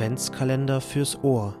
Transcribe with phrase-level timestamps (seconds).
[0.00, 1.58] Adventskalender fürs Ohr.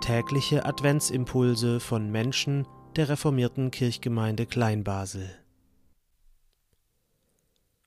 [0.00, 5.36] Tägliche Adventsimpulse von Menschen der reformierten Kirchgemeinde Kleinbasel.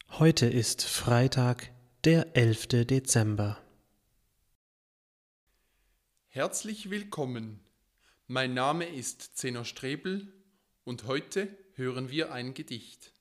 [0.09, 1.71] Heute ist Freitag,
[2.03, 2.67] der 11.
[2.87, 3.57] Dezember.
[6.27, 7.61] Herzlich willkommen.
[8.27, 10.27] Mein Name ist Zeno Strebel
[10.83, 13.13] und heute hören wir ein Gedicht.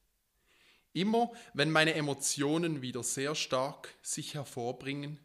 [0.92, 5.20] Immer wenn meine Emotionen wieder sehr stark sich hervorbringen,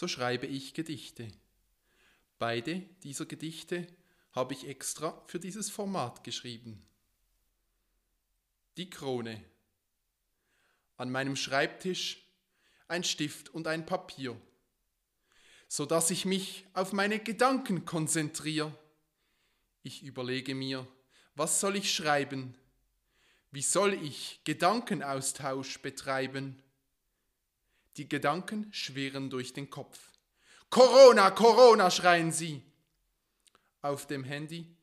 [0.00, 1.28] so schreibe ich Gedichte.
[2.38, 3.86] Beide dieser Gedichte
[4.32, 6.82] habe ich extra für dieses Format geschrieben.
[8.78, 9.44] Die Krone.
[10.96, 12.26] An meinem Schreibtisch
[12.88, 14.40] ein Stift und ein Papier,
[15.68, 18.74] so dass ich mich auf meine Gedanken konzentriere.
[19.82, 20.88] Ich überlege mir,
[21.34, 22.56] was soll ich schreiben?
[23.50, 26.62] Wie soll ich Gedankenaustausch betreiben?
[28.00, 29.98] Die Gedanken schwirren durch den Kopf.
[30.70, 32.62] Corona, Corona, schreien sie.
[33.82, 34.74] Auf dem Handy,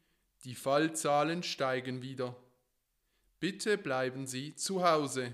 [0.43, 2.35] die Fallzahlen steigen wieder.
[3.39, 5.33] Bitte bleiben Sie zu Hause.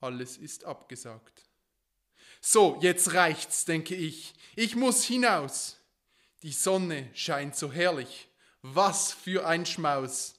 [0.00, 1.44] Alles ist abgesagt.
[2.40, 4.34] So, jetzt reicht's, denke ich.
[4.56, 5.76] Ich muss hinaus.
[6.42, 8.26] Die Sonne scheint so herrlich.
[8.62, 10.34] Was für ein Schmaus.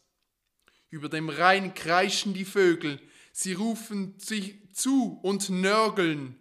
[0.90, 3.00] Über dem Rhein kreischen die Vögel,
[3.32, 6.40] sie rufen sich zu und nörgeln,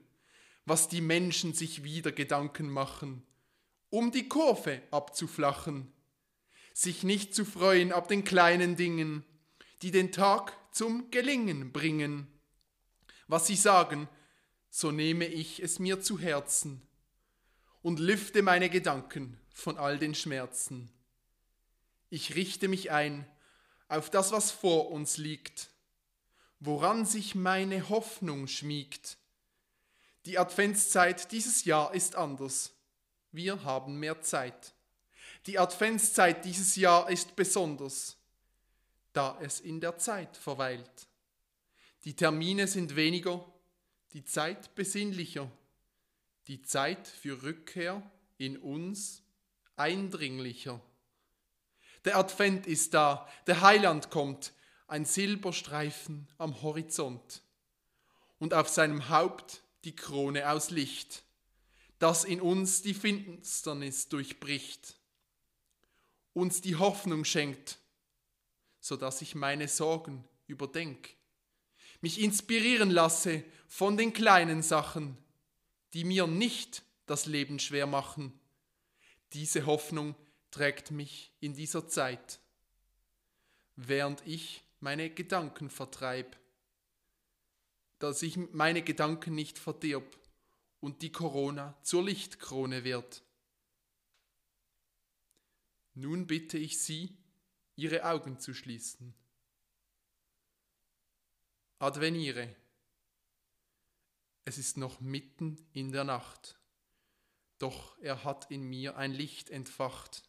[0.65, 3.23] was die Menschen sich wieder Gedanken machen,
[3.91, 5.93] um die Kurve abzuflachen,
[6.75, 9.25] sich nicht zu freuen ab den kleinen Dingen,
[9.83, 12.27] die den Tag zum Gelingen bringen.
[13.27, 14.09] Was sie sagen,
[14.71, 16.83] so nehme ich es mir zu Herzen
[17.83, 20.91] und lüfte meine Gedanken von all den Schmerzen.
[22.11, 23.27] Ich richte mich ein
[23.89, 25.71] auf das, was vor uns liegt,
[26.61, 29.17] woran sich meine Hoffnung schmiegt.
[30.27, 32.73] Die Adventszeit dieses Jahr ist anders.
[33.33, 34.75] Wir haben mehr Zeit.
[35.47, 38.17] Die Adventszeit dieses Jahr ist besonders,
[39.13, 41.09] da es in der Zeit verweilt.
[42.05, 43.45] Die Termine sind weniger,
[44.13, 45.51] die Zeit besinnlicher,
[46.49, 48.03] die Zeit für Rückkehr
[48.39, 49.23] in uns
[49.77, 50.81] eindringlicher.
[52.05, 54.53] Der Advent ist da, der Heiland kommt,
[54.89, 57.43] ein Silberstreifen am Horizont
[58.39, 61.23] und auf seinem Haupt die Krone aus Licht,
[61.99, 64.97] das in uns die Finsternis durchbricht,
[66.33, 67.79] uns die Hoffnung schenkt,
[68.81, 71.15] so dass ich meine Sorgen überdenk,
[72.01, 75.19] mich inspirieren lasse von den kleinen Sachen,
[75.93, 78.33] die mir nicht das Leben schwer machen.
[79.33, 80.15] Diese Hoffnung
[80.51, 82.41] trägt mich in dieser Zeit,
[83.77, 86.37] während ich meine Gedanken vertreib,
[87.99, 90.19] dass ich meine Gedanken nicht verdirb
[90.81, 93.23] und die Corona zur Lichtkrone wird.
[95.95, 97.17] Nun bitte ich Sie,
[97.75, 99.15] Ihre Augen zu schließen.
[101.81, 102.55] Adveniere.
[104.45, 106.59] Es ist noch mitten in der Nacht,
[107.59, 110.29] doch er hat in mir ein Licht entfacht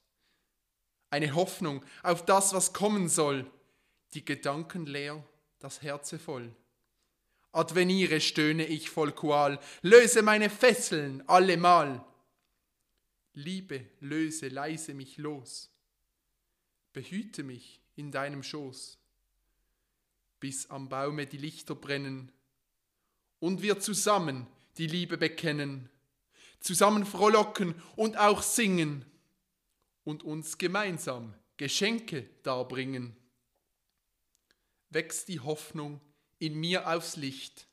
[1.10, 3.50] eine Hoffnung auf das, was kommen soll,
[4.14, 5.24] die Gedanken leer,
[5.60, 6.54] das Herze voll.
[7.52, 12.06] Adveniere stöhne ich voll Qual, löse meine Fesseln allemal.
[13.34, 15.72] Liebe, löse leise mich los,
[16.94, 18.98] behüte mich in deinem Schoß,
[20.40, 22.32] bis am Baume die Lichter brennen
[23.40, 24.48] und wir zusammen
[24.78, 25.90] die Liebe bekennen,
[26.60, 29.06] zusammen frohlocken und auch singen
[30.04, 33.16] und uns gemeinsam Geschenke darbringen.
[34.90, 36.02] Wächst die Hoffnung
[36.40, 37.68] in mir aufs Licht.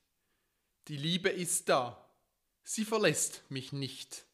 [0.87, 2.09] Die Liebe ist da,
[2.63, 4.27] sie verlässt mich nicht.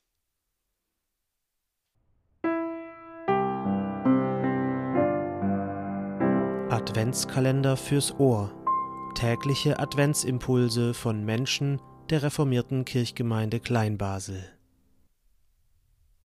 [6.70, 8.52] Adventskalender fürs Ohr.
[9.16, 11.80] Tägliche Adventsimpulse von Menschen
[12.10, 14.44] der reformierten Kirchgemeinde Kleinbasel.